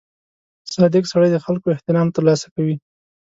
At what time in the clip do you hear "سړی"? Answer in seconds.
1.11-1.29